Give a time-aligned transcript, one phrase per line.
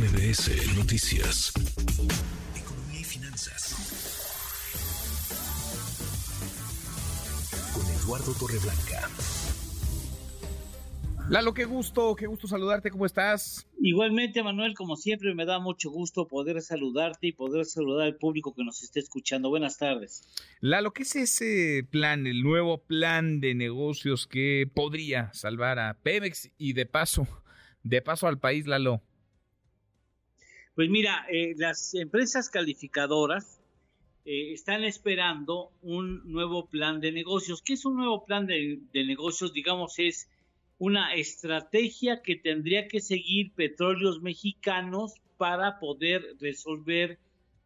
[0.00, 1.52] MBS Noticias.
[2.56, 3.76] Economía y finanzas.
[7.74, 9.10] Con Eduardo Torreblanca.
[11.28, 13.68] Lalo, qué gusto, qué gusto saludarte, ¿cómo estás?
[13.78, 18.54] Igualmente, Manuel, como siempre, me da mucho gusto poder saludarte y poder saludar al público
[18.54, 19.50] que nos esté escuchando.
[19.50, 20.22] Buenas tardes.
[20.60, 26.50] Lalo, ¿qué es ese plan, el nuevo plan de negocios que podría salvar a Pemex
[26.56, 27.28] y de paso,
[27.82, 29.02] de paso al país, Lalo?
[30.74, 33.60] Pues mira, eh, las empresas calificadoras
[34.24, 37.62] eh, están esperando un nuevo plan de negocios.
[37.62, 39.52] ¿Qué es un nuevo plan de, de negocios?
[39.52, 40.28] Digamos, es
[40.78, 47.18] una estrategia que tendría que seguir petróleos mexicanos para poder resolver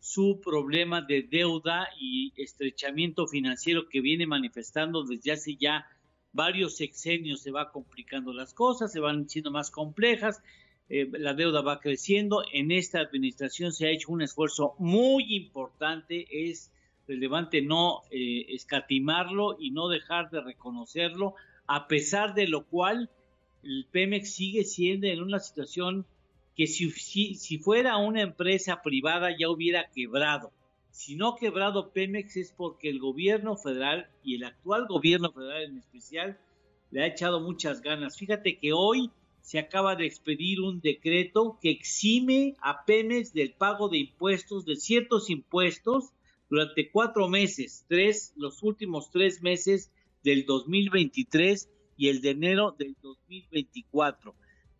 [0.00, 5.86] su problema de deuda y estrechamiento financiero que viene manifestando desde hace ya
[6.32, 10.42] varios sexenios se va complicando las cosas, se van siendo más complejas,
[10.90, 12.42] eh, la deuda va creciendo.
[12.52, 16.72] En esta administración se ha hecho un esfuerzo muy importante, es
[17.06, 21.34] relevante no eh, escatimarlo y no dejar de reconocerlo
[21.66, 23.08] a pesar de lo cual
[23.62, 26.06] el Pemex sigue siendo en una situación
[26.56, 30.52] que si, si, fuera una empresa privada ya hubiera quebrado.
[30.90, 35.78] Si no quebrado Pemex es porque el gobierno federal y el actual gobierno federal en
[35.78, 36.38] especial
[36.90, 38.18] le ha echado muchas ganas.
[38.18, 39.10] Fíjate que hoy
[39.42, 44.76] se acaba de expedir un decreto que exime a Pemex del pago de impuestos, de
[44.76, 46.12] ciertos impuestos,
[46.48, 49.92] durante cuatro meses, tres, los últimos tres meses
[50.24, 54.34] del 2023 y el de enero del 2024.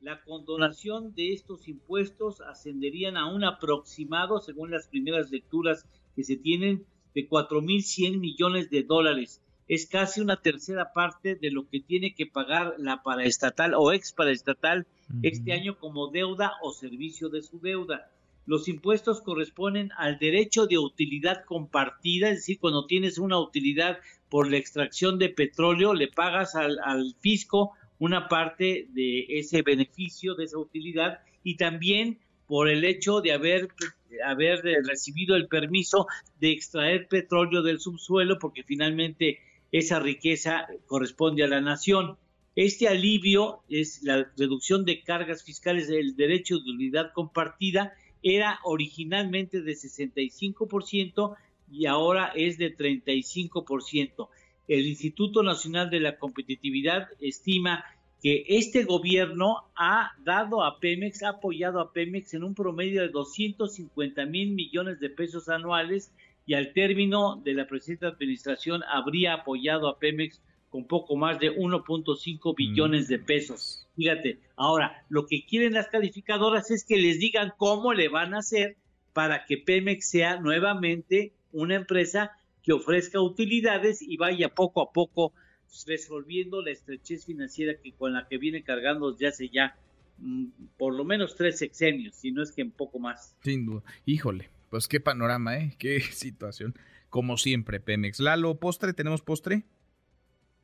[0.00, 6.36] La condonación de estos impuestos ascenderían a un aproximado, según las primeras lecturas que se
[6.36, 9.40] tienen, de 4.100 millones de dólares.
[9.66, 14.12] Es casi una tercera parte de lo que tiene que pagar la paraestatal o ex
[14.12, 14.86] paraestatal
[15.22, 18.10] este año como deuda o servicio de su deuda.
[18.46, 23.98] Los impuestos corresponden al derecho de utilidad compartida, es decir, cuando tienes una utilidad
[24.28, 26.78] por la extracción de petróleo, le pagas al,
[27.20, 33.32] fisco una parte de ese beneficio, de esa utilidad, y también por el hecho de
[33.32, 33.68] haber,
[34.26, 36.06] haber recibido el permiso
[36.38, 39.38] de extraer petróleo del subsuelo, porque finalmente
[39.74, 42.16] esa riqueza corresponde a la nación.
[42.54, 47.92] Este alivio es la reducción de cargas fiscales del derecho de utilidad compartida
[48.22, 51.34] era originalmente de 65%
[51.72, 54.28] y ahora es de 35%.
[54.68, 57.84] El Instituto Nacional de la Competitividad estima
[58.22, 63.08] que este gobierno ha dado a Pemex, ha apoyado a Pemex en un promedio de
[63.08, 66.12] 250 mil millones de pesos anuales
[66.46, 71.52] y al término de la presente administración habría apoyado a Pemex con poco más de
[71.52, 73.86] 1.5 billones de pesos.
[73.96, 78.38] Fíjate, ahora, lo que quieren las calificadoras es que les digan cómo le van a
[78.38, 78.76] hacer
[79.12, 82.32] para que Pemex sea nuevamente una empresa
[82.62, 85.32] que ofrezca utilidades y vaya poco a poco
[85.86, 89.76] resolviendo la estrechez financiera que con la que viene cargando desde hace ya
[90.18, 93.36] mm, por lo menos tres sexenios, si no es que un poco más.
[93.42, 93.82] Sin duda.
[94.06, 95.72] Híjole, pues qué panorama, ¿eh?
[95.78, 96.74] Qué situación.
[97.08, 98.18] Como siempre, Pemex.
[98.18, 99.62] Lalo, postre, ¿tenemos postre?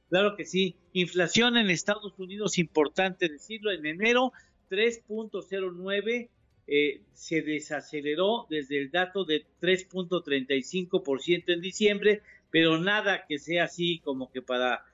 [0.09, 0.75] Claro que sí.
[0.93, 4.32] Inflación en Estados Unidos, importante decirlo, en enero
[4.69, 6.28] 3.09
[6.66, 14.00] eh, se desaceleró desde el dato de 3.35% en diciembre, pero nada que sea así
[14.00, 14.84] como que para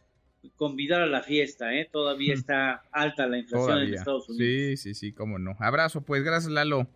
[0.57, 1.89] convidar a la fiesta, ¿eh?
[1.91, 4.47] Todavía está alta la inflación en Estados Unidos.
[4.47, 5.57] Sí, sí, sí, cómo no.
[5.59, 6.87] Abrazo, pues, gracias Lalo.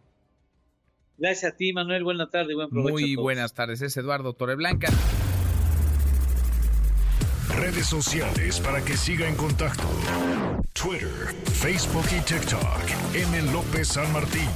[1.20, 2.02] Gracias a ti, Manuel.
[2.02, 2.92] Buenas tardes, buen provecho.
[2.92, 4.88] Muy buenas tardes, es Eduardo Torreblanca
[7.60, 9.84] redes sociales para que siga en contacto:
[10.72, 13.14] Twitter, Facebook y TikTok.
[13.14, 13.52] M.
[13.52, 14.48] López San Martín.